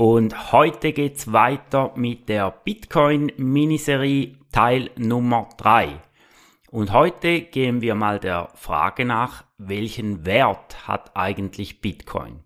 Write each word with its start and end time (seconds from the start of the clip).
Und 0.00 0.52
heute 0.52 0.92
geht's 0.92 1.32
weiter 1.32 1.90
mit 1.96 2.28
der 2.28 2.52
Bitcoin-Miniserie 2.52 4.36
Teil 4.52 4.90
Nummer 4.96 5.48
3. 5.56 6.00
Und 6.70 6.92
heute 6.92 7.40
gehen 7.40 7.80
wir 7.80 7.96
mal 7.96 8.20
der 8.20 8.48
Frage 8.54 9.04
nach, 9.04 9.42
welchen 9.58 10.24
Wert 10.24 10.86
hat 10.86 11.16
eigentlich 11.16 11.80
Bitcoin? 11.80 12.44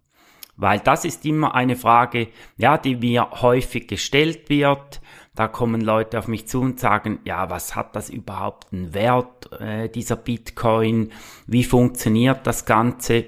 Weil 0.57 0.79
das 0.79 1.05
ist 1.05 1.27
immer 1.27 1.55
eine 1.55 1.77
Frage, 1.77 2.29
ja, 2.57 2.79
die 2.79 2.97
mir 2.97 3.29
häufig 3.43 3.87
gestellt 3.87 4.49
wird. 4.49 5.03
Da 5.35 5.47
kommen 5.47 5.83
Leute 5.83 6.21
auf 6.21 6.29
mich 6.29 6.49
zu 6.49 6.63
und 6.63 6.81
sagen, 6.81 7.19
ja, 7.25 7.51
was 7.51 7.77
hat 7.77 7.95
das 7.95 8.09
überhaupt 8.09 8.73
einen 8.73 8.95
Wert, 8.95 9.53
äh, 9.61 9.91
dieser 9.91 10.17
Bitcoin? 10.17 11.13
Wie 11.47 11.65
funktioniert 11.65 12.47
das 12.47 12.65
Ganze? 12.65 13.27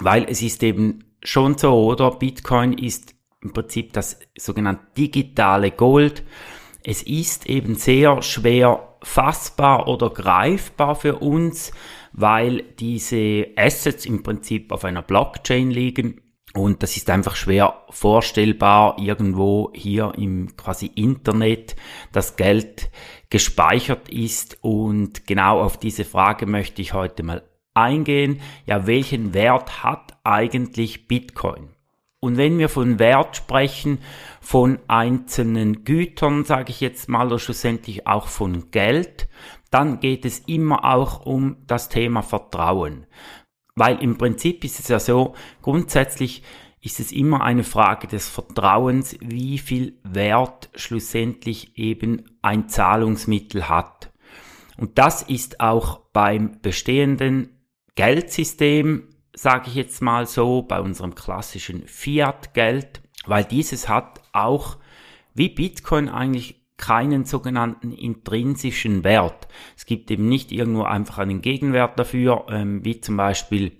Weil 0.00 0.24
es 0.24 0.42
ist 0.42 0.64
eben 0.64 1.04
schon 1.22 1.56
so, 1.56 1.84
oder? 1.84 2.10
Bitcoin 2.10 2.72
ist 2.72 3.15
im 3.46 3.52
Prinzip 3.52 3.92
das 3.92 4.18
sogenannte 4.36 4.84
digitale 4.96 5.70
Gold. 5.70 6.24
Es 6.82 7.02
ist 7.02 7.46
eben 7.46 7.74
sehr 7.74 8.22
schwer 8.22 8.96
fassbar 9.02 9.88
oder 9.88 10.10
greifbar 10.10 10.96
für 10.96 11.16
uns, 11.16 11.72
weil 12.12 12.62
diese 12.78 13.46
Assets 13.56 14.04
im 14.06 14.22
Prinzip 14.22 14.72
auf 14.72 14.84
einer 14.84 15.02
Blockchain 15.02 15.70
liegen 15.70 16.20
und 16.56 16.82
das 16.82 16.96
ist 16.96 17.10
einfach 17.10 17.36
schwer 17.36 17.82
vorstellbar 17.90 18.98
irgendwo 18.98 19.70
hier 19.74 20.12
im 20.16 20.56
quasi 20.56 20.86
Internet, 20.86 21.76
das 22.12 22.36
Geld 22.36 22.90
gespeichert 23.28 24.08
ist 24.08 24.58
und 24.62 25.26
genau 25.26 25.60
auf 25.60 25.76
diese 25.76 26.04
Frage 26.04 26.46
möchte 26.46 26.80
ich 26.80 26.94
heute 26.94 27.22
mal 27.22 27.42
eingehen. 27.74 28.40
Ja, 28.64 28.86
welchen 28.86 29.34
Wert 29.34 29.84
hat 29.84 30.16
eigentlich 30.24 31.08
Bitcoin? 31.08 31.75
Und 32.20 32.36
wenn 32.36 32.58
wir 32.58 32.68
von 32.68 32.98
Wert 32.98 33.36
sprechen, 33.36 33.98
von 34.40 34.78
einzelnen 34.88 35.84
Gütern, 35.84 36.44
sage 36.44 36.70
ich 36.70 36.80
jetzt 36.80 37.08
mal, 37.08 37.26
oder 37.26 37.38
schlussendlich 37.38 38.06
auch 38.06 38.28
von 38.28 38.70
Geld, 38.70 39.28
dann 39.70 40.00
geht 40.00 40.24
es 40.24 40.38
immer 40.40 40.84
auch 40.84 41.26
um 41.26 41.56
das 41.66 41.88
Thema 41.88 42.22
Vertrauen. 42.22 43.06
Weil 43.74 44.02
im 44.02 44.16
Prinzip 44.16 44.64
ist 44.64 44.80
es 44.80 44.88
ja 44.88 44.98
so, 44.98 45.34
grundsätzlich 45.60 46.42
ist 46.80 47.00
es 47.00 47.12
immer 47.12 47.42
eine 47.42 47.64
Frage 47.64 48.06
des 48.06 48.28
Vertrauens, 48.28 49.16
wie 49.20 49.58
viel 49.58 49.98
Wert 50.04 50.70
schlussendlich 50.74 51.76
eben 51.76 52.38
ein 52.42 52.68
Zahlungsmittel 52.68 53.68
hat. 53.68 54.12
Und 54.78 54.98
das 54.98 55.22
ist 55.22 55.60
auch 55.60 56.00
beim 56.12 56.60
bestehenden 56.62 57.68
Geldsystem 57.96 59.08
sage 59.36 59.68
ich 59.68 59.74
jetzt 59.74 60.00
mal 60.00 60.26
so, 60.26 60.62
bei 60.62 60.80
unserem 60.80 61.14
klassischen 61.14 61.86
Fiat-Geld, 61.86 63.02
weil 63.26 63.44
dieses 63.44 63.88
hat 63.88 64.22
auch 64.32 64.78
wie 65.34 65.50
Bitcoin 65.50 66.08
eigentlich 66.08 66.62
keinen 66.78 67.26
sogenannten 67.26 67.92
intrinsischen 67.92 69.04
Wert. 69.04 69.46
Es 69.76 69.84
gibt 69.84 70.10
eben 70.10 70.28
nicht 70.28 70.52
irgendwo 70.52 70.82
einfach 70.82 71.18
einen 71.18 71.42
Gegenwert 71.42 71.98
dafür, 71.98 72.46
ähm, 72.48 72.84
wie 72.84 73.00
zum 73.00 73.18
Beispiel, 73.18 73.72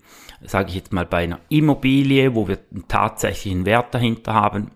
sage 0.43 0.69
ich 0.69 0.75
jetzt 0.77 0.93
mal, 0.93 1.07
bei 1.07 1.25
einer 1.25 1.41
Immobilie, 1.49 2.35
wo 2.35 2.49
wir 2.49 2.59
einen 2.71 2.87
tatsächlichen 2.87 3.65
Wert 3.65 3.95
dahinter 3.95 4.35
haben. 4.35 4.73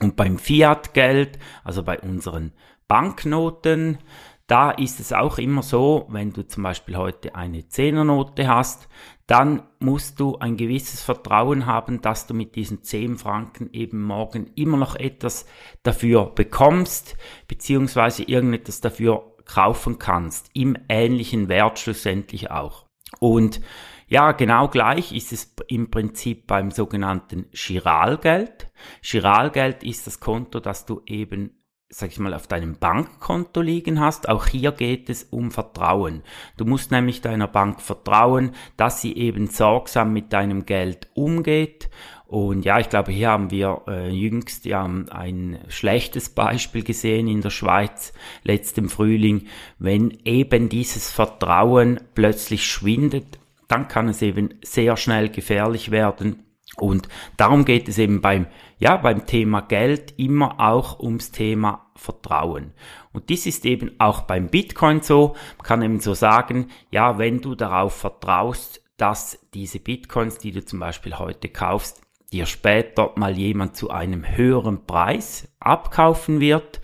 Und 0.00 0.16
beim 0.16 0.38
Fiat-Geld, 0.38 1.38
also 1.62 1.84
bei 1.84 2.00
unseren 2.00 2.52
Banknoten, 2.88 3.98
da 4.46 4.70
ist 4.70 5.00
es 5.00 5.12
auch 5.12 5.38
immer 5.38 5.62
so, 5.62 6.06
wenn 6.10 6.32
du 6.32 6.46
zum 6.46 6.64
Beispiel 6.64 6.96
heute 6.96 7.34
eine 7.34 7.66
Zehnernote 7.68 8.46
hast, 8.46 8.88
dann 9.26 9.62
musst 9.78 10.20
du 10.20 10.36
ein 10.36 10.58
gewisses 10.58 11.02
Vertrauen 11.02 11.64
haben, 11.64 12.02
dass 12.02 12.26
du 12.26 12.34
mit 12.34 12.54
diesen 12.56 12.82
10 12.82 13.16
Franken 13.16 13.70
eben 13.72 14.02
morgen 14.02 14.50
immer 14.54 14.76
noch 14.76 14.96
etwas 14.96 15.46
dafür 15.82 16.26
bekommst, 16.26 17.16
beziehungsweise 17.48 18.24
irgendetwas 18.24 18.82
dafür 18.82 19.34
kaufen 19.46 19.98
kannst, 19.98 20.50
im 20.52 20.76
ähnlichen 20.88 21.48
Wert 21.48 21.78
schlussendlich 21.78 22.50
auch. 22.50 22.86
Und 23.20 23.60
ja, 24.06 24.32
genau 24.32 24.68
gleich 24.68 25.12
ist 25.12 25.32
es 25.32 25.54
im 25.68 25.90
Prinzip 25.90 26.46
beim 26.46 26.70
sogenannten 26.70 27.46
Chiralgeld. 27.52 28.70
Chiralgeld 29.00 29.82
ist 29.82 30.06
das 30.06 30.20
Konto, 30.20 30.60
das 30.60 30.84
du 30.84 31.00
eben 31.06 31.63
sag 31.88 32.10
ich 32.10 32.18
mal, 32.18 32.34
auf 32.34 32.46
deinem 32.46 32.76
Bankkonto 32.76 33.60
liegen 33.60 34.00
hast. 34.00 34.28
Auch 34.28 34.46
hier 34.46 34.72
geht 34.72 35.08
es 35.10 35.24
um 35.24 35.50
Vertrauen. 35.50 36.22
Du 36.56 36.64
musst 36.64 36.90
nämlich 36.90 37.20
deiner 37.20 37.46
Bank 37.46 37.80
vertrauen, 37.80 38.52
dass 38.76 39.00
sie 39.00 39.16
eben 39.16 39.46
sorgsam 39.46 40.12
mit 40.12 40.32
deinem 40.32 40.66
Geld 40.66 41.08
umgeht. 41.14 41.88
Und 42.26 42.64
ja, 42.64 42.80
ich 42.80 42.88
glaube, 42.88 43.12
hier 43.12 43.30
haben 43.30 43.50
wir 43.50 43.82
äh, 43.86 44.10
jüngst 44.10 44.64
ja 44.64 44.82
ein 44.82 45.58
schlechtes 45.68 46.30
Beispiel 46.30 46.82
gesehen 46.82 47.28
in 47.28 47.42
der 47.42 47.50
Schweiz 47.50 48.12
letztem 48.42 48.88
Frühling. 48.88 49.46
Wenn 49.78 50.18
eben 50.24 50.68
dieses 50.68 51.10
Vertrauen 51.10 52.00
plötzlich 52.14 52.66
schwindet, 52.66 53.38
dann 53.68 53.88
kann 53.88 54.08
es 54.08 54.22
eben 54.22 54.54
sehr 54.62 54.96
schnell 54.96 55.28
gefährlich 55.28 55.90
werden. 55.90 56.43
Und 56.76 57.08
darum 57.36 57.64
geht 57.64 57.88
es 57.88 57.98
eben 57.98 58.20
beim, 58.20 58.46
ja, 58.78 58.96
beim 58.96 59.26
Thema 59.26 59.60
Geld 59.60 60.14
immer 60.18 60.58
auch 60.58 60.98
ums 60.98 61.30
Thema 61.30 61.86
Vertrauen. 61.96 62.72
Und 63.12 63.28
dies 63.28 63.46
ist 63.46 63.64
eben 63.64 63.92
auch 63.98 64.22
beim 64.22 64.48
Bitcoin 64.48 65.00
so. 65.00 65.36
Man 65.58 65.66
kann 65.66 65.82
eben 65.82 66.00
so 66.00 66.14
sagen, 66.14 66.68
ja, 66.90 67.18
wenn 67.18 67.40
du 67.40 67.54
darauf 67.54 67.94
vertraust, 67.94 68.82
dass 68.96 69.38
diese 69.54 69.78
Bitcoins, 69.78 70.38
die 70.38 70.52
du 70.52 70.64
zum 70.64 70.80
Beispiel 70.80 71.18
heute 71.18 71.48
kaufst, 71.48 72.02
dir 72.32 72.46
später 72.46 73.12
mal 73.14 73.36
jemand 73.36 73.76
zu 73.76 73.90
einem 73.90 74.36
höheren 74.36 74.86
Preis 74.86 75.48
abkaufen 75.60 76.40
wird, 76.40 76.80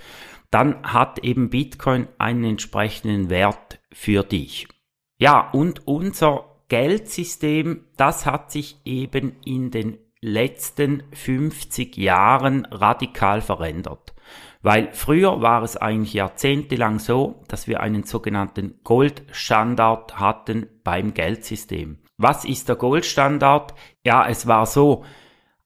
dann 0.51 0.83
hat 0.83 1.21
eben 1.21 1.51
Bitcoin 1.51 2.09
einen 2.19 2.45
entsprechenden 2.45 3.31
Wert 3.31 3.81
für 3.93 4.23
dich. 4.23 4.69
Ja, 5.19 5.51
und 5.51 5.87
unser 5.87 6.50
Geldsystem, 6.71 7.85
das 7.97 8.25
hat 8.25 8.51
sich 8.51 8.81
eben 8.87 9.37
in 9.45 9.71
den 9.71 9.99
letzten 10.23 11.03
50 11.13 11.97
Jahren 11.97 12.65
radikal 12.67 13.41
verändert. 13.41 14.15
Weil 14.63 14.91
früher 14.93 15.43
war 15.43 15.63
es 15.63 15.77
eigentlich 15.77 16.15
jahrzehntelang 16.15 16.99
so, 16.99 17.43
dass 17.49 17.67
wir 17.67 17.81
einen 17.81 18.05
sogenannten 18.05 18.79
Goldstandard 18.85 20.21
hatten 20.21 20.69
beim 20.85 21.13
Geldsystem. 21.13 21.99
Was 22.19 22.45
ist 22.45 22.69
der 22.69 22.77
Goldstandard? 22.77 23.75
Ja, 24.05 24.29
es 24.29 24.47
war 24.47 24.65
so, 24.67 25.05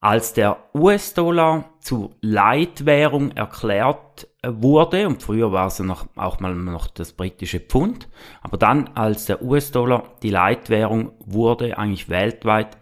als 0.04 0.34
der 0.34 0.58
US-Dollar 0.74 1.64
zu 1.80 2.14
Leitwährung 2.20 3.30
erklärt 3.30 4.28
äh, 4.42 4.50
wurde, 4.52 5.08
und 5.08 5.22
früher 5.22 5.50
war 5.50 5.68
es 5.68 5.78
noch, 5.78 6.06
auch 6.14 6.40
mal 6.40 6.54
noch 6.54 6.88
das 6.88 7.14
britische 7.14 7.58
Pfund, 7.58 8.06
aber 8.42 8.58
dann, 8.58 8.88
als 8.88 9.24
der 9.24 9.42
US-Dollar 9.42 10.04
die 10.22 10.28
Leitwährung 10.28 11.12
wurde, 11.20 11.78
eigentlich 11.78 12.10
weltweit, 12.10 12.76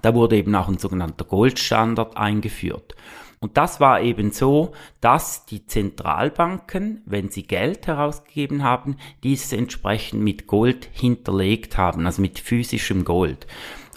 da 0.00 0.14
wurde 0.14 0.38
eben 0.38 0.54
auch 0.54 0.68
ein 0.68 0.78
sogenannter 0.78 1.26
Goldstandard 1.26 2.16
eingeführt. 2.16 2.94
Und 3.40 3.58
das 3.58 3.78
war 3.78 4.00
eben 4.00 4.32
so, 4.32 4.72
dass 5.02 5.44
die 5.44 5.66
Zentralbanken, 5.66 7.02
wenn 7.04 7.28
sie 7.28 7.42
Geld 7.42 7.86
herausgegeben 7.86 8.62
haben, 8.62 8.96
dieses 9.24 9.52
entsprechend 9.52 10.22
mit 10.22 10.46
Gold 10.46 10.88
hinterlegt 10.92 11.76
haben, 11.76 12.06
also 12.06 12.22
mit 12.22 12.38
physischem 12.38 13.04
Gold. 13.04 13.46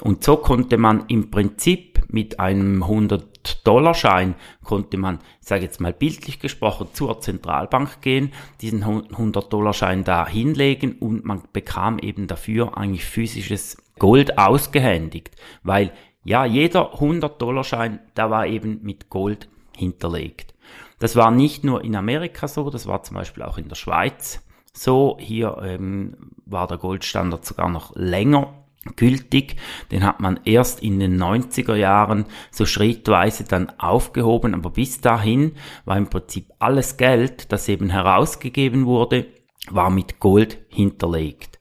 Und 0.02 0.24
so 0.24 0.38
konnte 0.38 0.78
man 0.78 1.06
im 1.08 1.30
Prinzip 1.32 1.94
mit 2.10 2.40
einem 2.40 2.84
100-Dollar-Schein 2.84 4.36
konnte 4.64 4.98
man, 4.98 5.20
ich 5.42 5.48
sage 5.48 5.64
jetzt 5.64 5.82
mal 5.82 5.94
bildlich 5.94 6.40
gesprochen, 6.40 6.88
zur 6.94 7.20
Zentralbank 7.20 8.02
gehen, 8.02 8.32
diesen 8.62 8.84
100-Dollar-Schein 8.84 10.04
da 10.04 10.28
hinlegen 10.28 10.94
und 11.00 11.26
man 11.26 11.44
bekam 11.54 12.00
eben 12.00 12.28
dafür 12.28 12.78
eigentlich 12.78 13.06
physisches 13.06 13.78
Gold 14.00 14.38
ausgehändigt, 14.38 15.32
weil 15.64 15.92
ja, 16.24 16.46
jeder 16.46 16.96
100-Dollar-Schein, 16.96 18.00
da 18.14 18.30
war 18.30 18.48
eben 18.48 18.80
mit 18.84 19.10
Gold 19.10 19.50
hinterlegt. 19.76 20.54
Das 21.00 21.16
war 21.16 21.32
nicht 21.32 21.64
nur 21.64 21.84
in 21.84 21.96
Amerika 21.96 22.48
so, 22.48 22.70
das 22.70 22.88
war 22.88 23.04
zum 23.04 23.18
Beispiel 23.18 23.44
auch 23.44 23.58
in 23.58 23.68
der 23.68 23.76
Schweiz 23.76 24.42
so. 24.72 25.18
Hier 25.20 25.58
ähm, 25.62 26.32
war 26.46 26.68
der 26.68 26.78
Goldstandard 26.78 27.44
sogar 27.44 27.70
noch 27.70 27.94
länger 27.96 28.63
gültig. 28.96 29.56
Den 29.92 30.04
hat 30.04 30.20
man 30.20 30.40
erst 30.46 30.82
in 30.82 31.00
den 31.00 31.22
90er 31.22 31.76
Jahren 31.76 32.26
so 32.52 32.66
schrittweise 32.66 33.44
dann 33.44 33.72
aufgehoben, 33.80 34.54
aber 34.54 34.70
bis 34.70 35.02
dahin 35.02 35.54
war 35.86 35.98
im 35.98 36.10
Prinzip 36.10 36.52
alles 36.60 36.98
Geld, 36.98 37.52
das 37.52 37.68
eben 37.70 37.90
herausgegeben 37.90 38.86
wurde, 38.86 39.26
war 39.70 39.90
mit 39.90 40.20
Gold 40.20 40.60
hinterlegt. 40.70 41.60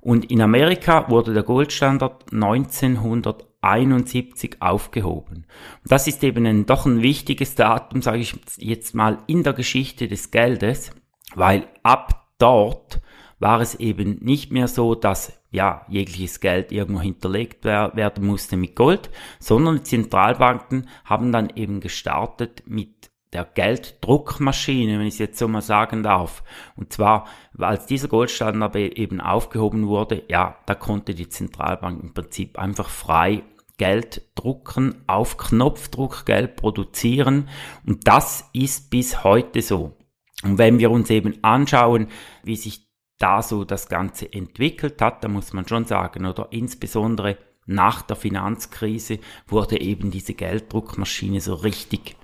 Und 0.00 0.30
in 0.30 0.42
Amerika 0.42 1.08
wurde 1.10 1.32
der 1.32 1.44
Goldstandard 1.44 2.32
1971 2.32 4.60
aufgehoben. 4.60 5.46
Das 5.84 6.08
ist 6.08 6.24
eben 6.24 6.44
ein, 6.44 6.66
doch 6.66 6.86
ein 6.86 7.02
wichtiges 7.02 7.54
Datum, 7.54 8.02
sage 8.02 8.18
ich 8.18 8.34
jetzt 8.58 8.96
mal, 8.96 9.18
in 9.28 9.44
der 9.44 9.52
Geschichte 9.52 10.08
des 10.08 10.32
Geldes, 10.32 10.90
weil 11.36 11.68
ab 11.84 12.26
dort 12.38 13.00
war 13.38 13.60
es 13.60 13.76
eben 13.76 14.18
nicht 14.20 14.50
mehr 14.50 14.66
so, 14.66 14.96
dass 14.96 15.40
ja, 15.52 15.84
jegliches 15.88 16.40
Geld 16.40 16.72
irgendwo 16.72 17.00
hinterlegt 17.00 17.64
werden 17.64 18.26
musste 18.26 18.56
mit 18.56 18.74
Gold, 18.74 19.10
sondern 19.38 19.76
die 19.76 19.82
Zentralbanken 19.84 20.88
haben 21.04 21.30
dann 21.30 21.52
eben 21.54 21.80
gestartet 21.80 22.64
mit 22.66 23.10
der 23.32 23.44
Gelddruckmaschine, 23.44 24.98
wenn 24.98 25.06
ich 25.06 25.14
es 25.14 25.18
jetzt 25.18 25.38
so 25.38 25.48
mal 25.48 25.62
sagen 25.62 26.02
darf. 26.02 26.42
Und 26.76 26.92
zwar, 26.92 27.26
als 27.56 27.86
dieser 27.86 28.08
Goldstandard 28.08 28.76
eben 28.76 29.20
aufgehoben 29.20 29.86
wurde, 29.86 30.22
ja, 30.28 30.56
da 30.66 30.74
konnte 30.74 31.14
die 31.14 31.28
Zentralbank 31.28 32.02
im 32.02 32.14
Prinzip 32.14 32.58
einfach 32.58 32.88
frei 32.88 33.42
Geld 33.78 34.22
drucken, 34.34 35.02
auf 35.06 35.38
Knopfdruck 35.38 36.26
Geld 36.26 36.56
produzieren. 36.56 37.48
Und 37.86 38.06
das 38.06 38.48
ist 38.52 38.90
bis 38.90 39.24
heute 39.24 39.62
so. 39.62 39.96
Und 40.42 40.58
wenn 40.58 40.78
wir 40.78 40.90
uns 40.90 41.08
eben 41.08 41.42
anschauen, 41.42 42.08
wie 42.42 42.56
sich 42.56 42.91
da 43.22 43.42
so 43.42 43.64
das 43.64 43.88
Ganze 43.88 44.32
entwickelt 44.32 45.00
hat, 45.00 45.22
da 45.22 45.28
muss 45.28 45.52
man 45.52 45.68
schon 45.68 45.84
sagen, 45.84 46.26
oder 46.26 46.48
insbesondere 46.50 47.38
nach 47.66 48.02
der 48.02 48.16
Finanzkrise 48.16 49.20
wurde 49.46 49.80
eben 49.80 50.10
diese 50.10 50.34
Gelddruckmaschine 50.34 51.40
so 51.40 51.54
richtig 51.54 52.16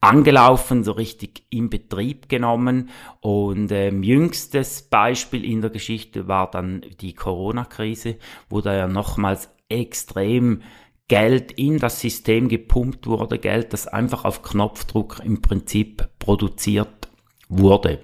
angelaufen, 0.00 0.82
so 0.82 0.92
richtig 0.92 1.44
in 1.50 1.70
Betrieb 1.70 2.28
genommen. 2.28 2.90
Und 3.20 3.70
ähm, 3.70 4.02
jüngstes 4.02 4.82
Beispiel 4.82 5.44
in 5.44 5.60
der 5.60 5.70
Geschichte 5.70 6.26
war 6.26 6.50
dann 6.50 6.82
die 7.00 7.14
Corona-Krise, 7.14 8.16
wo 8.50 8.60
da 8.60 8.74
ja 8.74 8.88
nochmals 8.88 9.48
extrem 9.68 10.62
Geld 11.06 11.52
in 11.52 11.78
das 11.78 12.00
System 12.00 12.48
gepumpt 12.48 13.06
wurde, 13.06 13.38
Geld, 13.38 13.72
das 13.72 13.86
einfach 13.86 14.24
auf 14.24 14.42
Knopfdruck 14.42 15.20
im 15.24 15.40
Prinzip 15.40 16.08
produziert 16.18 17.08
wurde. 17.48 18.00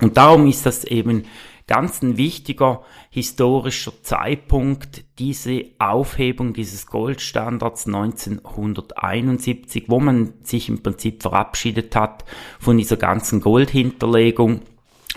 Und 0.00 0.16
darum 0.16 0.46
ist 0.46 0.66
das 0.66 0.84
eben 0.84 1.24
ganz 1.66 2.02
ein 2.02 2.16
wichtiger 2.16 2.82
historischer 3.10 3.92
Zeitpunkt, 4.02 5.04
diese 5.18 5.64
Aufhebung 5.78 6.52
dieses 6.52 6.86
Goldstandards 6.86 7.86
1971, 7.86 9.84
wo 9.88 9.98
man 9.98 10.34
sich 10.42 10.68
im 10.68 10.82
Prinzip 10.82 11.22
verabschiedet 11.22 11.96
hat 11.96 12.24
von 12.60 12.76
dieser 12.78 12.96
ganzen 12.96 13.40
Goldhinterlegung 13.40 14.60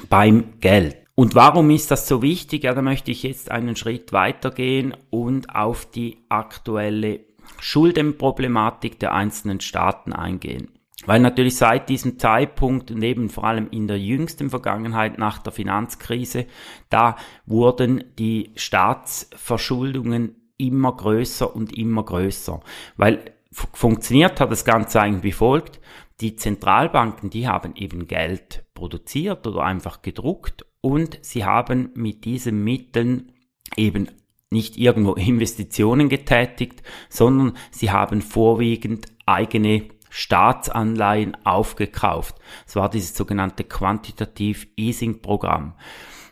beim 0.10 0.60
Geld. 0.60 0.96
Und 1.14 1.36
warum 1.36 1.70
ist 1.70 1.92
das 1.92 2.08
so 2.08 2.22
wichtig? 2.22 2.64
Ja, 2.64 2.74
da 2.74 2.82
möchte 2.82 3.12
ich 3.12 3.24
jetzt 3.24 3.52
einen 3.52 3.76
Schritt 3.76 4.14
weitergehen 4.14 4.96
und 5.10 5.54
auf 5.54 5.86
die 5.86 6.18
aktuelle 6.30 7.20
Schuldenproblematik 7.60 9.00
der 9.00 9.14
einzelnen 9.14 9.60
Staaten 9.60 10.14
eingehen. 10.14 10.79
Weil 11.06 11.22
natürlich 11.22 11.56
seit 11.56 11.90
diesem 11.90 12.20
Zeitpunkt 12.20 12.92
und 12.92 13.02
eben 13.04 13.30
vor 13.30 13.46
allem 13.46 13.70
in 13.72 13.88
der 13.88 14.00
jüngsten 14.00 14.50
Vergangenheit 14.50 15.18
nach 15.18 15.40
der 15.40 15.54
Finanzkrise, 15.54 16.46
da 16.90 17.16
wurden 17.46 18.04
die 18.18 18.52
Staatsverschuldungen 18.56 20.36
immer 20.58 20.96
größer 20.96 21.56
und 21.56 21.78
immer 21.78 22.04
größer. 22.04 22.60
Weil 22.98 23.34
funktioniert 23.52 24.40
hat 24.40 24.52
das 24.52 24.66
Ganze 24.66 25.02
eigentlich 25.02 25.24
wie 25.24 25.32
folgt. 25.32 25.80
Die 26.22 26.36
Zentralbanken, 26.36 27.30
die 27.30 27.48
haben 27.48 27.76
eben 27.76 28.08
Geld 28.08 28.66
produziert 28.74 29.48
oder 29.48 29.64
einfach 29.64 30.02
gedruckt 30.02 30.66
und 30.82 31.18
sie 31.22 31.46
haben 31.46 31.92
mit 31.96 32.26
diesen 32.26 32.64
Mitteln 32.64 33.32
eben 33.78 34.10
nicht 34.50 34.78
irgendwo 34.78 35.14
Investitionen 35.16 36.10
getätigt, 36.10 36.84
sondern 37.08 37.54
sie 37.72 37.92
haben 37.92 38.22
vorwiegend 38.22 39.08
eigene 39.26 39.88
Staatsanleihen 40.10 41.38
aufgekauft. 41.46 42.36
Es 42.66 42.76
war 42.76 42.90
dieses 42.90 43.16
sogenannte 43.16 43.64
Quantitative 43.64 44.68
Easing 44.76 45.22
Programm. 45.22 45.76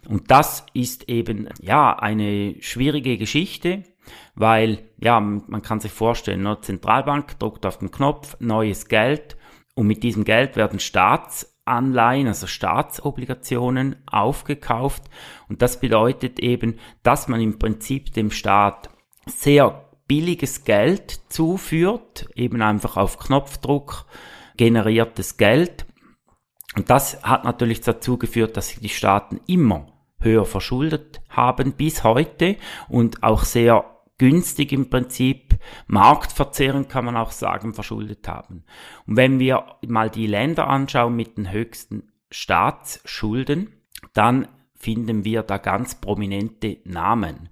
Und 0.07 0.31
das 0.31 0.65
ist 0.73 1.09
eben, 1.09 1.49
ja, 1.61 1.97
eine 1.97 2.55
schwierige 2.61 3.17
Geschichte, 3.17 3.83
weil, 4.35 4.89
ja, 4.99 5.19
man 5.19 5.61
kann 5.61 5.79
sich 5.79 5.91
vorstellen, 5.91 6.45
eine 6.45 6.61
Zentralbank 6.61 7.39
drückt 7.39 7.65
auf 7.65 7.79
den 7.79 7.91
Knopf, 7.91 8.37
neues 8.39 8.87
Geld 8.87 9.37
und 9.75 9.87
mit 9.87 10.03
diesem 10.03 10.23
Geld 10.23 10.55
werden 10.55 10.79
Staatsanleihen, 10.79 12.27
also 12.27 12.47
Staatsobligationen 12.47 13.97
aufgekauft 14.05 15.03
und 15.49 15.61
das 15.61 15.79
bedeutet 15.79 16.39
eben, 16.39 16.79
dass 17.03 17.27
man 17.27 17.41
im 17.41 17.59
Prinzip 17.59 18.13
dem 18.13 18.31
Staat 18.31 18.89
sehr 19.25 19.86
billiges 20.07 20.63
Geld 20.63 21.19
zuführt, 21.29 22.29
eben 22.35 22.61
einfach 22.61 22.97
auf 22.97 23.19
Knopfdruck 23.19 24.05
generiertes 24.55 25.37
Geld. 25.37 25.85
Und 26.75 26.89
das 26.89 27.23
hat 27.23 27.43
natürlich 27.43 27.81
dazu 27.81 28.17
geführt, 28.17 28.57
dass 28.57 28.69
sich 28.69 28.79
die 28.79 28.89
Staaten 28.89 29.39
immer 29.47 29.87
höher 30.19 30.45
verschuldet 30.45 31.21
haben 31.29 31.73
bis 31.73 32.03
heute 32.03 32.57
und 32.89 33.23
auch 33.23 33.43
sehr 33.43 33.85
günstig 34.17 34.71
im 34.71 34.89
Prinzip, 34.89 35.55
marktverzehrend 35.85 36.89
kann 36.89 37.05
man 37.05 37.15
auch 37.15 37.31
sagen, 37.31 37.73
verschuldet 37.73 38.27
haben. 38.27 38.63
Und 39.05 39.15
wenn 39.15 39.39
wir 39.39 39.77
mal 39.87 40.09
die 40.09 40.27
Länder 40.27 40.67
anschauen 40.67 41.15
mit 41.15 41.37
den 41.37 41.51
höchsten 41.51 42.11
Staatsschulden, 42.31 43.73
dann 44.13 44.47
finden 44.75 45.23
wir 45.23 45.43
da 45.43 45.57
ganz 45.57 45.95
prominente 45.95 46.77
Namen. 46.83 47.49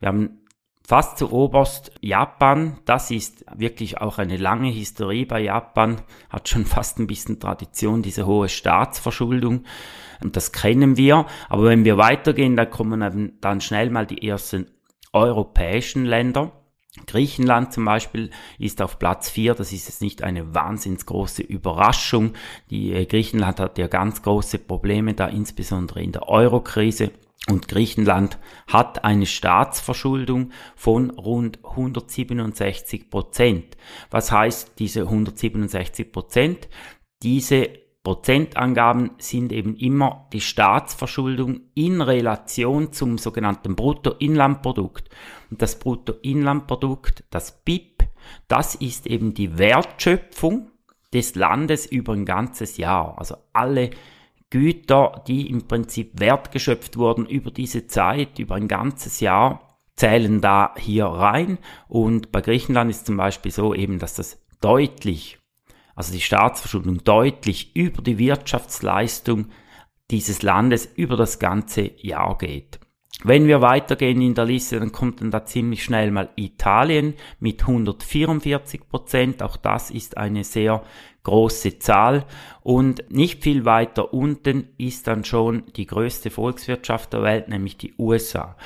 Wir 0.00 0.08
haben 0.08 0.40
Fast 0.88 1.18
zu 1.18 1.30
oberst 1.32 1.92
Japan, 2.00 2.78
das 2.86 3.10
ist 3.10 3.44
wirklich 3.54 4.00
auch 4.00 4.16
eine 4.16 4.38
lange 4.38 4.70
Historie 4.70 5.26
bei 5.26 5.38
Japan, 5.40 6.00
hat 6.30 6.48
schon 6.48 6.64
fast 6.76 6.98
ein 6.98 7.06
bisschen 7.06 7.38
Tradition, 7.38 8.00
diese 8.00 8.24
hohe 8.24 8.48
Staatsverschuldung. 8.48 9.64
Und 10.22 10.36
das 10.36 10.50
kennen 10.50 10.96
wir. 10.96 11.26
Aber 11.50 11.64
wenn 11.64 11.84
wir 11.84 11.98
weitergehen, 11.98 12.56
da 12.56 12.64
kommen 12.64 13.36
dann 13.38 13.60
schnell 13.60 13.90
mal 13.90 14.06
die 14.06 14.26
ersten 14.26 14.70
europäischen 15.12 16.06
Länder. 16.06 16.52
Griechenland 17.06 17.74
zum 17.74 17.84
Beispiel 17.84 18.30
ist 18.58 18.80
auf 18.80 18.98
Platz 18.98 19.28
4, 19.28 19.56
das 19.56 19.74
ist 19.74 19.88
jetzt 19.88 20.00
nicht 20.00 20.22
eine 20.22 20.54
wahnsinns 20.54 21.04
große 21.04 21.42
Überraschung. 21.42 22.32
Die 22.70 22.94
äh, 22.94 23.04
Griechenland 23.04 23.60
hat 23.60 23.76
ja 23.76 23.88
ganz 23.88 24.22
große 24.22 24.58
Probleme 24.58 25.12
da, 25.12 25.26
insbesondere 25.26 26.02
in 26.02 26.12
der 26.12 26.30
Eurokrise. 26.30 27.10
Und 27.48 27.68
Griechenland 27.68 28.38
hat 28.66 29.04
eine 29.04 29.26
Staatsverschuldung 29.26 30.52
von 30.76 31.10
rund 31.10 31.64
167 31.64 33.08
Prozent. 33.08 33.76
Was 34.10 34.30
heißt 34.30 34.78
diese 34.78 35.02
167 35.02 36.12
Prozent? 36.12 36.68
Diese 37.22 37.70
Prozentangaben 38.04 39.12
sind 39.18 39.52
eben 39.52 39.76
immer 39.76 40.28
die 40.32 40.40
Staatsverschuldung 40.40 41.60
in 41.74 42.00
Relation 42.00 42.92
zum 42.92 43.18
sogenannten 43.18 43.76
Bruttoinlandprodukt. 43.76 45.08
Und 45.50 45.60
das 45.62 45.78
Bruttoinlandprodukt, 45.78 47.24
das 47.30 47.62
BIP, 47.64 48.04
das 48.46 48.74
ist 48.74 49.06
eben 49.06 49.34
die 49.34 49.58
Wertschöpfung 49.58 50.70
des 51.12 51.34
Landes 51.34 51.86
über 51.86 52.12
ein 52.12 52.24
ganzes 52.24 52.76
Jahr. 52.76 53.18
Also 53.18 53.36
alle 53.52 53.90
Güter, 54.50 55.22
die 55.26 55.50
im 55.50 55.66
Prinzip 55.66 56.18
wertgeschöpft 56.20 56.96
wurden 56.96 57.26
über 57.26 57.50
diese 57.50 57.86
Zeit, 57.86 58.38
über 58.38 58.54
ein 58.54 58.68
ganzes 58.68 59.20
Jahr, 59.20 59.76
zählen 59.96 60.40
da 60.40 60.74
hier 60.78 61.06
rein. 61.06 61.58
Und 61.88 62.32
bei 62.32 62.40
Griechenland 62.40 62.90
ist 62.90 63.06
zum 63.06 63.16
Beispiel 63.16 63.52
so 63.52 63.74
eben, 63.74 63.98
dass 63.98 64.14
das 64.14 64.42
deutlich, 64.60 65.38
also 65.94 66.12
die 66.12 66.20
Staatsverschuldung 66.20 67.04
deutlich 67.04 67.76
über 67.76 68.00
die 68.00 68.18
Wirtschaftsleistung 68.18 69.48
dieses 70.10 70.42
Landes 70.42 70.86
über 70.86 71.16
das 71.16 71.38
ganze 71.38 71.90
Jahr 71.98 72.38
geht. 72.38 72.80
Wenn 73.24 73.48
wir 73.48 73.60
weitergehen 73.60 74.20
in 74.22 74.34
der 74.34 74.44
Liste, 74.44 74.78
dann 74.78 74.92
kommt 74.92 75.20
dann 75.20 75.32
da 75.32 75.44
ziemlich 75.44 75.82
schnell 75.82 76.12
mal 76.12 76.30
Italien 76.36 77.14
mit 77.40 77.62
144 77.62 78.88
Prozent. 78.88 79.42
Auch 79.42 79.56
das 79.56 79.90
ist 79.90 80.16
eine 80.16 80.44
sehr 80.44 80.84
große 81.28 81.78
Zahl. 81.78 82.24
Und 82.62 83.04
nicht 83.10 83.42
viel 83.42 83.64
weiter 83.64 84.14
unten 84.14 84.68
ist 84.78 85.06
dann 85.06 85.24
schon 85.24 85.64
die 85.76 85.86
größte 85.86 86.30
Volkswirtschaft 86.30 87.12
der 87.12 87.22
Welt, 87.22 87.48
nämlich 87.48 87.76
die 87.76 87.94
USA. 87.98 88.56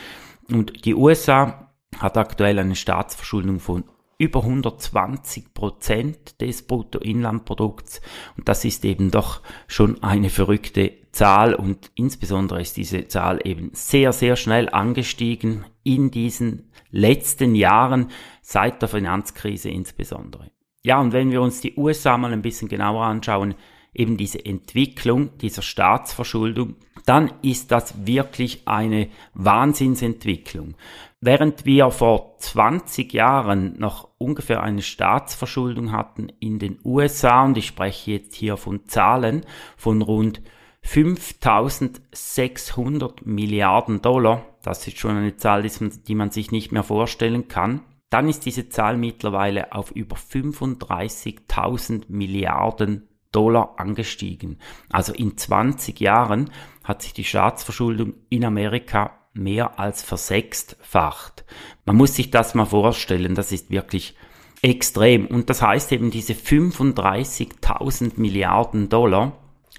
Und 0.48 0.84
die 0.84 0.94
USA 0.94 1.72
hat 1.98 2.16
aktuell 2.16 2.58
eine 2.58 2.76
Staatsverschuldung 2.76 3.58
von 3.58 3.84
über 4.16 4.40
120 4.40 5.52
Prozent 5.52 6.40
des 6.40 6.62
Bruttoinlandprodukts. 6.62 8.00
Und 8.36 8.48
das 8.48 8.64
ist 8.64 8.84
eben 8.84 9.10
doch 9.10 9.40
schon 9.66 10.00
eine 10.04 10.30
verrückte 10.30 10.92
Zahl 11.10 11.54
und 11.54 11.90
insbesondere 11.96 12.60
ist 12.60 12.76
diese 12.76 13.08
Zahl 13.08 13.40
eben 13.44 13.70
sehr, 13.72 14.12
sehr 14.12 14.36
schnell 14.36 14.68
angestiegen 14.68 15.64
in 15.82 16.12
diesen 16.12 16.70
letzten 16.92 17.56
Jahren, 17.56 18.10
seit 18.40 18.80
der 18.80 18.88
Finanzkrise 18.88 19.68
insbesondere. 19.70 20.51
Ja, 20.82 21.00
und 21.00 21.12
wenn 21.12 21.30
wir 21.30 21.40
uns 21.40 21.60
die 21.60 21.76
USA 21.76 22.18
mal 22.18 22.32
ein 22.32 22.42
bisschen 22.42 22.68
genauer 22.68 23.04
anschauen, 23.04 23.54
eben 23.94 24.16
diese 24.16 24.44
Entwicklung 24.44 25.38
dieser 25.38 25.62
Staatsverschuldung, 25.62 26.74
dann 27.04 27.32
ist 27.42 27.70
das 27.70 28.06
wirklich 28.06 28.66
eine 28.66 29.08
Wahnsinnsentwicklung. 29.34 30.74
Während 31.20 31.66
wir 31.66 31.90
vor 31.90 32.36
20 32.38 33.12
Jahren 33.12 33.78
noch 33.78 34.08
ungefähr 34.18 34.62
eine 34.62 34.82
Staatsverschuldung 34.82 35.92
hatten 35.92 36.32
in 36.40 36.58
den 36.58 36.80
USA, 36.84 37.44
und 37.44 37.56
ich 37.56 37.66
spreche 37.66 38.10
jetzt 38.12 38.34
hier 38.34 38.56
von 38.56 38.86
Zahlen 38.86 39.44
von 39.76 40.02
rund 40.02 40.42
5600 40.82 43.24
Milliarden 43.24 44.02
Dollar, 44.02 44.44
das 44.62 44.84
ist 44.88 44.98
schon 44.98 45.16
eine 45.16 45.36
Zahl, 45.36 45.62
die 45.62 46.14
man 46.16 46.32
sich 46.32 46.50
nicht 46.50 46.72
mehr 46.72 46.82
vorstellen 46.82 47.46
kann, 47.46 47.82
dann 48.12 48.28
ist 48.28 48.44
diese 48.44 48.68
Zahl 48.68 48.96
mittlerweile 48.96 49.72
auf 49.72 49.90
über 49.90 50.16
35.000 50.16 52.04
Milliarden 52.08 53.08
Dollar 53.32 53.76
angestiegen. 53.78 54.58
Also 54.90 55.14
in 55.14 55.38
20 55.38 55.98
Jahren 55.98 56.50
hat 56.84 57.00
sich 57.02 57.14
die 57.14 57.24
Staatsverschuldung 57.24 58.14
in 58.28 58.44
Amerika 58.44 59.12
mehr 59.32 59.78
als 59.78 60.02
versechstfacht. 60.02 61.46
Man 61.86 61.96
muss 61.96 62.14
sich 62.14 62.30
das 62.30 62.54
mal 62.54 62.66
vorstellen, 62.66 63.34
das 63.34 63.50
ist 63.50 63.70
wirklich 63.70 64.14
extrem. 64.60 65.26
Und 65.26 65.48
das 65.48 65.62
heißt 65.62 65.90
eben 65.92 66.10
diese 66.10 66.34
35.000 66.34 68.12
Milliarden 68.16 68.90
Dollar, 68.90 69.38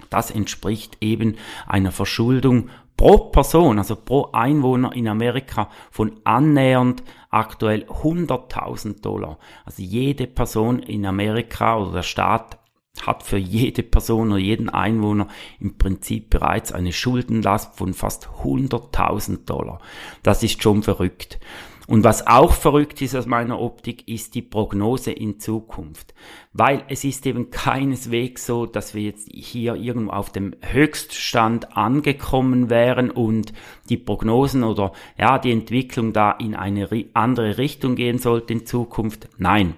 das 0.10 0.32
entspricht 0.32 0.98
eben 1.02 1.36
einer 1.68 1.92
Verschuldung 1.92 2.70
pro 2.98 3.18
Person, 3.18 3.78
also 3.80 3.96
pro 3.96 4.30
Einwohner 4.34 4.94
in 4.94 5.08
Amerika 5.08 5.70
von 5.92 6.20
annähernd 6.24 7.04
aktuell 7.34 7.84
100.000 7.84 9.02
Dollar. 9.02 9.40
Also 9.66 9.82
jede 9.82 10.28
Person 10.28 10.80
in 10.80 11.06
Amerika 11.06 11.78
oder 11.78 11.92
der 11.94 12.04
Staat 12.04 12.60
hat 13.02 13.24
für 13.24 13.38
jede 13.38 13.82
Person 13.82 14.32
oder 14.32 14.40
jeden 14.40 14.70
Einwohner 14.70 15.28
im 15.60 15.78
Prinzip 15.78 16.30
bereits 16.30 16.72
eine 16.72 16.92
Schuldenlast 16.92 17.76
von 17.76 17.94
fast 17.94 18.30
100.000 18.44 19.46
Dollar. 19.46 19.80
Das 20.22 20.44
ist 20.44 20.62
schon 20.62 20.84
verrückt. 20.84 21.40
Und 21.88 22.04
was 22.06 22.26
auch 22.28 22.54
verrückt 22.54 23.02
ist 23.02 23.16
aus 23.16 23.26
meiner 23.26 23.60
Optik, 23.60 24.08
ist 24.08 24.36
die 24.36 24.42
Prognose 24.42 25.12
in 25.12 25.40
Zukunft. 25.40 26.14
Weil 26.54 26.84
es 26.88 27.04
ist 27.04 27.26
eben 27.26 27.52
keineswegs 27.52 28.46
so, 28.46 28.66
dass 28.66 28.94
wir 28.94 29.04
jetzt 29.04 29.30
hier 29.32 29.76
irgendwo 29.76 30.12
auf 30.12 30.32
dem 30.32 30.56
Höchststand 30.62 31.76
angekommen 31.76 32.70
wären 32.70 33.12
und 33.12 33.54
die 33.90 33.98
Prognosen 33.98 34.64
oder 34.64 34.94
ja, 35.18 35.40
die 35.40 35.52
Entwicklung 35.52 36.14
da 36.14 36.32
in 36.32 36.56
eine 36.56 36.88
andere 37.14 37.58
Richtung 37.58 37.96
gehen 37.96 38.18
sollte 38.18 38.54
in 38.54 38.66
Zukunft. 38.66 39.28
Nein. 39.38 39.76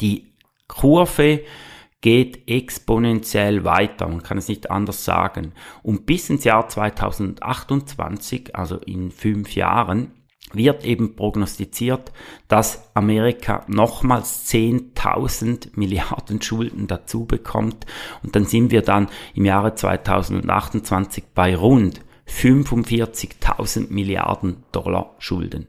Die 0.00 0.34
Kurve 0.68 1.40
geht 2.00 2.50
exponentiell 2.50 3.64
weiter, 3.64 4.08
man 4.08 4.22
kann 4.22 4.36
es 4.36 4.48
nicht 4.48 4.70
anders 4.70 5.06
sagen. 5.06 5.52
Und 5.82 6.04
bis 6.04 6.28
ins 6.28 6.44
Jahr 6.44 6.68
2028, 6.68 8.54
also 8.54 8.76
in 8.76 9.10
fünf 9.10 9.54
Jahren, 9.54 10.12
wird 10.56 10.84
eben 10.84 11.16
prognostiziert, 11.16 12.12
dass 12.48 12.90
Amerika 12.94 13.64
nochmals 13.68 14.48
10.000 14.50 15.70
Milliarden 15.74 16.40
Schulden 16.42 16.86
dazu 16.86 17.24
bekommt 17.24 17.86
und 18.22 18.34
dann 18.36 18.44
sind 18.44 18.70
wir 18.70 18.82
dann 18.82 19.08
im 19.34 19.44
Jahre 19.44 19.74
2028 19.74 21.24
bei 21.34 21.56
rund 21.56 22.00
45.000 22.28 23.92
Milliarden 23.92 24.64
Dollar 24.72 25.14
Schulden. 25.18 25.68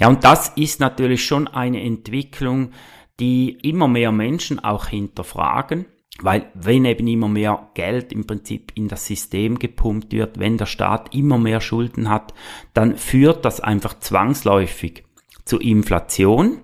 Ja, 0.00 0.08
und 0.08 0.24
das 0.24 0.48
ist 0.56 0.80
natürlich 0.80 1.24
schon 1.24 1.46
eine 1.46 1.82
Entwicklung, 1.82 2.72
die 3.20 3.50
immer 3.62 3.86
mehr 3.86 4.10
Menschen 4.10 4.58
auch 4.58 4.86
hinterfragen, 4.86 5.86
weil 6.20 6.46
wenn 6.54 6.84
eben 6.84 7.06
immer 7.08 7.28
mehr 7.28 7.70
Geld 7.74 8.12
im 8.12 8.26
Prinzip 8.26 8.72
in 8.76 8.88
das 8.88 9.06
System 9.06 9.58
gepumpt 9.58 10.12
wird, 10.12 10.38
wenn 10.38 10.58
der 10.58 10.66
Staat 10.66 11.14
immer 11.14 11.38
mehr 11.38 11.60
Schulden 11.60 12.08
hat, 12.08 12.34
dann 12.72 12.96
führt 12.96 13.44
das 13.44 13.60
einfach 13.60 13.98
zwangsläufig 13.98 15.04
zu 15.44 15.58
Inflation. 15.58 16.60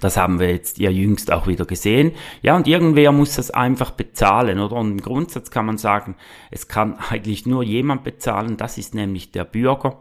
Das 0.00 0.16
haben 0.16 0.40
wir 0.40 0.50
jetzt 0.50 0.78
ja 0.78 0.88
jüngst 0.88 1.32
auch 1.32 1.46
wieder 1.46 1.66
gesehen. 1.66 2.12
Ja, 2.40 2.56
und 2.56 2.66
irgendwer 2.66 3.12
muss 3.12 3.36
das 3.36 3.50
einfach 3.50 3.90
bezahlen, 3.90 4.58
oder? 4.58 4.76
Und 4.76 4.92
im 4.92 5.02
Grundsatz 5.02 5.50
kann 5.50 5.66
man 5.66 5.78
sagen, 5.78 6.16
es 6.50 6.68
kann 6.68 6.94
eigentlich 7.10 7.44
nur 7.44 7.62
jemand 7.62 8.04
bezahlen, 8.04 8.56
das 8.56 8.78
ist 8.78 8.94
nämlich 8.94 9.32
der 9.32 9.44
Bürger 9.44 9.98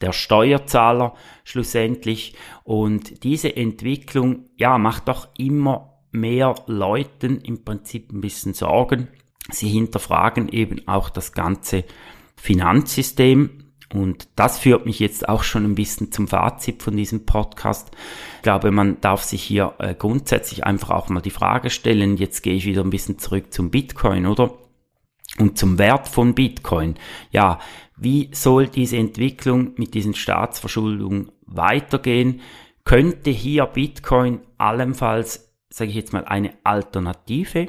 der 0.00 0.12
Steuerzahler 0.12 1.14
schlussendlich. 1.44 2.34
Und 2.64 3.22
diese 3.22 3.54
Entwicklung, 3.54 4.46
ja, 4.56 4.78
macht 4.78 5.08
doch 5.08 5.28
immer 5.36 5.89
mehr 6.12 6.54
Leuten 6.66 7.40
im 7.40 7.64
Prinzip 7.64 8.12
ein 8.12 8.20
bisschen 8.20 8.54
Sorgen. 8.54 9.08
Sie 9.50 9.68
hinterfragen 9.68 10.48
eben 10.48 10.86
auch 10.86 11.10
das 11.10 11.32
ganze 11.32 11.84
Finanzsystem. 12.36 13.64
Und 13.92 14.28
das 14.36 14.60
führt 14.60 14.86
mich 14.86 15.00
jetzt 15.00 15.28
auch 15.28 15.42
schon 15.42 15.64
ein 15.64 15.74
bisschen 15.74 16.12
zum 16.12 16.28
Fazit 16.28 16.82
von 16.82 16.96
diesem 16.96 17.26
Podcast. 17.26 17.90
Ich 18.36 18.42
glaube, 18.42 18.70
man 18.70 19.00
darf 19.00 19.24
sich 19.24 19.42
hier 19.42 19.74
äh, 19.78 19.94
grundsätzlich 19.94 20.64
einfach 20.64 20.90
auch 20.90 21.08
mal 21.08 21.20
die 21.20 21.30
Frage 21.30 21.70
stellen, 21.70 22.16
jetzt 22.16 22.42
gehe 22.42 22.54
ich 22.54 22.66
wieder 22.66 22.84
ein 22.84 22.90
bisschen 22.90 23.18
zurück 23.18 23.52
zum 23.52 23.70
Bitcoin, 23.70 24.26
oder? 24.26 24.54
Und 25.38 25.58
zum 25.58 25.78
Wert 25.78 26.06
von 26.06 26.34
Bitcoin. 26.34 26.94
Ja, 27.32 27.58
wie 27.96 28.30
soll 28.32 28.68
diese 28.68 28.96
Entwicklung 28.96 29.72
mit 29.76 29.94
diesen 29.94 30.14
Staatsverschuldungen 30.14 31.32
weitergehen? 31.46 32.40
Könnte 32.84 33.30
hier 33.30 33.66
Bitcoin 33.66 34.40
allenfalls, 34.56 35.49
sage 35.70 35.90
ich 35.90 35.96
jetzt 35.96 36.12
mal, 36.12 36.24
eine 36.24 36.52
Alternative 36.64 37.68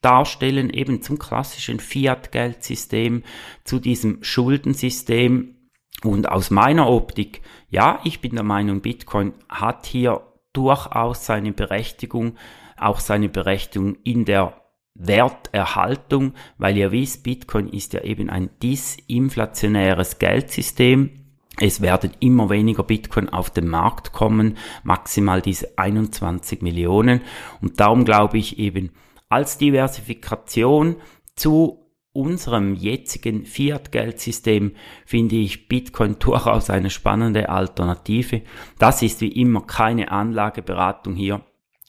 darstellen, 0.00 0.70
eben 0.70 1.02
zum 1.02 1.18
klassischen 1.18 1.78
Fiat-Geldsystem, 1.78 3.22
zu 3.64 3.78
diesem 3.78 4.22
Schuldensystem? 4.22 5.56
Und 6.02 6.28
aus 6.28 6.50
meiner 6.50 6.88
Optik, 6.90 7.42
ja, 7.70 8.00
ich 8.02 8.20
bin 8.20 8.34
der 8.34 8.42
Meinung, 8.42 8.80
Bitcoin 8.80 9.34
hat 9.48 9.86
hier 9.86 10.20
durchaus 10.52 11.26
seine 11.26 11.52
Berechtigung, 11.52 12.36
auch 12.76 12.98
seine 12.98 13.28
Berechtigung 13.28 13.96
in 14.02 14.24
der 14.24 14.60
Werterhaltung, 14.94 16.34
weil 16.58 16.76
ihr 16.76 16.92
wisst, 16.92 17.22
Bitcoin 17.22 17.68
ist 17.68 17.92
ja 17.92 18.02
eben 18.02 18.28
ein 18.28 18.50
disinflationäres 18.62 20.18
Geldsystem. 20.18 21.21
Es 21.58 21.80
werden 21.80 22.12
immer 22.20 22.48
weniger 22.48 22.82
Bitcoin 22.82 23.28
auf 23.28 23.50
den 23.50 23.68
Markt 23.68 24.12
kommen, 24.12 24.56
maximal 24.84 25.42
diese 25.42 25.76
21 25.76 26.62
Millionen. 26.62 27.20
Und 27.60 27.78
darum 27.78 28.04
glaube 28.04 28.38
ich 28.38 28.58
eben 28.58 28.90
als 29.28 29.58
Diversifikation 29.58 30.96
zu 31.36 31.82
unserem 32.12 32.74
jetzigen 32.74 33.46
Fiat-Geldsystem 33.46 34.74
finde 35.06 35.36
ich 35.36 35.68
Bitcoin 35.68 36.16
durchaus 36.20 36.70
eine 36.70 36.90
spannende 36.90 37.48
Alternative. 37.48 38.42
Das 38.78 39.02
ist 39.02 39.20
wie 39.20 39.32
immer 39.32 39.62
keine 39.62 40.10
Anlageberatung 40.10 41.14
hier. 41.14 41.42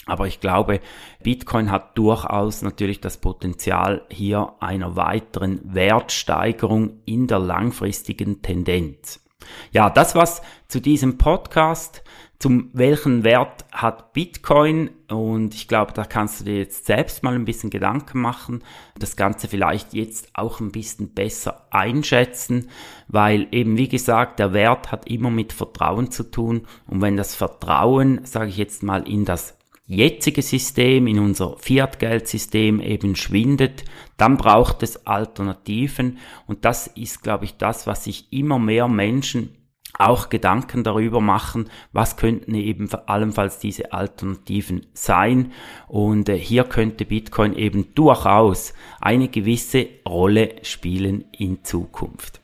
Aber 0.06 0.28
ich 0.28 0.42
glaube, 0.42 0.82
Bitcoin 1.24 1.72
hat 1.72 1.98
durchaus 1.98 2.62
natürlich 2.62 3.00
das 3.00 3.18
Potenzial 3.18 4.06
hier 4.10 4.56
einer 4.60 4.98
weiteren 4.98 5.62
Wertsteigerung 5.64 7.02
in 7.06 7.28
der 7.28 7.40
langfristigen 7.40 8.42
Tendenz. 8.42 9.23
Ja, 9.72 9.90
das 9.90 10.16
was 10.16 10.42
zu 10.68 10.80
diesem 10.80 11.18
Podcast. 11.18 12.04
Zum 12.40 12.72
welchen 12.74 13.24
Wert 13.24 13.64
hat 13.72 14.12
Bitcoin? 14.12 14.90
Und 15.08 15.56
ich 15.56 15.70
glaube, 15.70 15.94
da 15.94 16.04
kannst 16.04 16.42
du 16.42 16.44
dir 16.44 16.58
jetzt 16.58 16.86
selbst 16.86 17.24
mal 17.24 17.36
ein 17.36 17.46
bisschen 17.46 17.70
Gedanken 17.70 18.20
machen. 18.20 18.64
Das 19.00 19.16
Ganze 19.16 19.48
vielleicht 19.48 19.94
jetzt 19.94 20.28
auch 20.34 20.60
ein 20.60 20.74
bisschen 20.74 21.14
besser 21.14 21.68
einschätzen, 21.70 22.70
weil 23.08 23.48
eben, 23.52 23.78
wie 23.78 23.88
gesagt, 23.88 24.40
der 24.40 24.52
Wert 24.52 24.92
hat 24.92 25.08
immer 25.08 25.30
mit 25.30 25.54
Vertrauen 25.54 26.12
zu 26.12 26.30
tun. 26.30 26.68
Und 26.86 27.02
wenn 27.02 27.16
das 27.16 27.34
Vertrauen, 27.34 28.26
sage 28.26 28.50
ich 28.50 28.58
jetzt 28.58 28.84
mal, 28.84 29.08
in 29.08 29.24
das 29.24 29.58
jetzige 29.86 30.42
System, 30.42 31.08
in 31.08 31.20
unser 31.20 31.58
Fiat-Geldsystem 31.58 32.80
eben 32.80 33.16
schwindet, 33.16 33.84
dann 34.18 34.38
braucht 34.38 34.84
es 34.84 35.06
Alternativen 35.06 36.18
und 36.48 36.66
das 36.66 36.88
ist, 36.88 37.24
glaube 37.24 37.46
ich, 37.46 37.58
das, 37.58 37.88
was 37.88 38.06
sich 38.06 38.32
immer 38.32 38.60
mehr 38.60 38.88
Menschen 38.88 39.58
auch 39.98 40.30
Gedanken 40.30 40.84
darüber 40.84 41.22
machen, 41.22 41.70
was 41.92 42.18
könnten 42.18 42.56
eben 42.56 42.90
allenfalls 43.06 43.60
diese 43.60 43.94
Alternativen 43.94 44.88
sein. 44.94 45.52
Und 45.88 46.30
äh, 46.30 46.38
hier 46.38 46.64
könnte 46.64 47.06
Bitcoin 47.06 47.54
eben 47.54 47.94
durchaus 47.94 48.74
eine 49.00 49.28
gewisse 49.28 49.88
Rolle 50.08 50.56
spielen 50.64 51.26
in 51.32 51.64
Zukunft. 51.64 52.42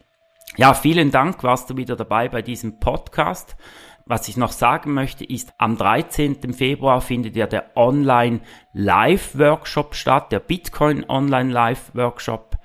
Ja, 0.58 0.74
vielen 0.74 1.10
Dank, 1.10 1.43
warst 1.43 1.69
du 1.69 1.77
wieder 1.77 1.96
dabei 1.96 2.27
bei 2.27 2.41
diesem 2.41 2.79
Podcast. 2.79 3.55
Was 4.10 4.28
ich 4.28 4.38
noch 4.38 4.51
sagen 4.51 4.96
möchte, 4.96 5.24
ist, 5.24 5.54
am 5.60 5.78
13. 5.78 6.51
Februar 6.51 7.00
findet 7.00 7.36
ja 7.36 7.46
der 7.46 7.78
Online 7.78 8.39
Live 8.74 9.38
Workshop 9.38 9.94
statt, 9.94 10.32
der 10.32 10.39
Bitcoin 10.39 11.08
Online 11.08 11.51
Live 11.51 11.92
Workshop. 11.94 12.58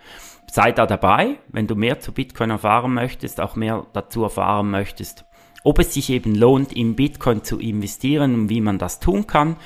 sei 0.51 0.73
da 0.73 0.87
dabei, 0.87 1.37
wenn 1.49 1.67
du 1.67 1.75
mehr 1.75 2.01
zu 2.01 2.13
Bitcoin 2.13 2.49
erfahren 2.49 2.95
möchtest, 2.95 3.43
auch 3.43 3.57
mehr 3.57 3.87
dazu 3.93 4.23
erfahren 4.23 4.71
möchtest, 4.71 5.27
ob 5.65 5.81
es 5.81 5.93
sich 5.93 6.09
eben 6.09 6.35
lohnt, 6.35 6.73
in 6.73 6.97
Bitcoin 6.97 7.45
zu 7.45 7.59
investieren 7.59 8.35
und 8.35 8.49
wie 8.49 8.63
man 8.63 8.79
das 8.79 8.99
tun 8.99 9.27
kann. 9.27 9.57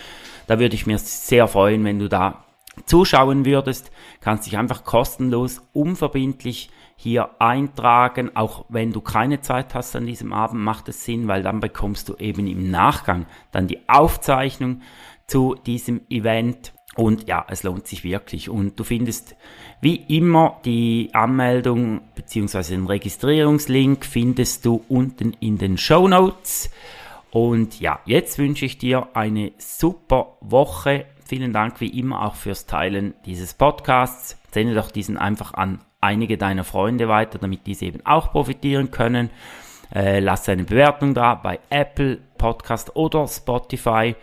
Da 0.49 0.59
würde 0.59 0.75
ich 0.75 0.85
mir 0.85 0.99
sehr 0.99 1.47
freuen, 1.47 1.85
wenn 1.85 2.01
du 2.01 2.09
da 2.09 2.45
zuschauen 2.87 3.45
würdest. 3.45 3.93
Kannst 4.21 4.47
dich 4.47 4.59
einfach 4.59 4.83
kostenlos, 4.83 5.63
unverbindlich 5.73 6.71
hier 7.01 7.41
eintragen. 7.41 8.35
Auch 8.35 8.65
wenn 8.69 8.93
du 8.93 9.01
keine 9.01 9.41
Zeit 9.41 9.75
hast 9.75 9.95
an 9.95 10.05
diesem 10.05 10.33
Abend, 10.33 10.61
macht 10.61 10.89
es 10.89 11.05
Sinn, 11.05 11.29
weil 11.29 11.45
dann 11.45 11.61
bekommst 11.61 12.09
du 12.09 12.17
eben 12.17 12.49
im 12.49 12.71
Nachgang 12.71 13.27
dann 13.53 13.69
die 13.69 13.89
Aufzeichnung 13.89 14.83
zu 15.29 15.55
diesem 15.55 16.01
Event. 16.11 16.73
Und 16.97 17.29
ja, 17.29 17.47
es 17.49 17.63
lohnt 17.63 17.87
sich 17.87 18.03
wirklich. 18.03 18.51
Und 18.51 18.81
du 18.81 18.83
findest 18.83 19.37
wie 19.81 19.95
immer 19.95 20.61
die 20.65 21.11
Anmeldung 21.13 22.01
bzw. 22.17 22.75
den 22.75 22.87
Registrierungslink 22.87 24.05
findest 24.05 24.67
du 24.67 24.85
unten 24.89 25.35
in 25.39 25.57
den 25.57 25.79
Show 25.79 26.09
Notes. 26.09 26.69
Und 27.31 27.79
ja, 27.79 28.01
jetzt 28.07 28.39
wünsche 28.39 28.65
ich 28.65 28.77
dir 28.77 29.11
eine 29.15 29.53
super 29.59 30.37
Woche. 30.41 31.07
Vielen 31.25 31.53
Dank 31.53 31.81
wie 31.81 31.97
immer 31.97 32.25
auch 32.25 32.35
fürs 32.35 32.67
Teilen 32.67 33.15
dieses 33.25 33.55
Podcasts. 33.55 34.37
Sende 34.51 34.75
doch 34.75 34.91
diesen 34.91 35.17
einfach 35.17 35.55
an 35.55 35.79
einige 36.01 36.39
deiner 36.39 36.65
Freunde 36.65 37.09
weiter, 37.09 37.39
damit 37.39 37.67
diese 37.67 37.87
eben 37.87 38.05
auch 38.05 38.33
profitieren 38.33 38.91
können. 38.91 39.31
Äh, 39.95 40.21
lass 40.21 40.49
eine 40.49 40.65
Bewertung 40.65 41.15
da 41.15 41.35
bei 41.35 41.59
Apple 41.71 42.19
Podcast 42.37 42.95
oder 42.97 43.27
Spotify. 43.27 44.15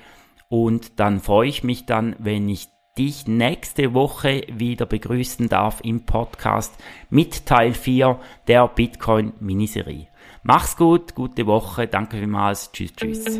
Und 0.47 0.99
dann 0.99 1.19
freue 1.19 1.49
ich 1.49 1.63
mich 1.63 1.85
dann, 1.85 2.15
wenn 2.19 2.47
ich 2.49 2.67
dich 2.97 3.27
nächste 3.27 3.93
Woche 3.93 4.43
wieder 4.51 4.85
begrüßen 4.85 5.49
darf 5.49 5.81
im 5.83 6.05
Podcast 6.05 6.73
mit 7.09 7.45
Teil 7.45 7.73
4 7.73 8.19
der 8.47 8.67
Bitcoin 8.69 9.33
Miniserie. 9.39 10.07
Mach's 10.43 10.77
gut, 10.77 11.15
gute 11.15 11.45
Woche, 11.45 11.87
danke 11.87 12.17
vielmals, 12.17 12.71
tschüss, 12.71 12.93
tschüss. 12.93 13.39